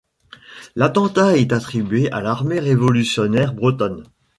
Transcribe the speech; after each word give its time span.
L'attentat 0.75 1.37
est 1.37 1.53
attribué 1.53 2.11
à 2.11 2.21
l'armée 2.21 2.59
révolutionnaire 2.59 3.53
bretonne. 3.53 4.03